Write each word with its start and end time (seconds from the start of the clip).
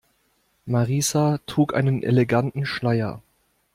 Marissa 0.65 1.37
trug 1.45 1.75
einen 1.75 2.01
eleganten 2.01 2.65
Schleier. 2.65 3.21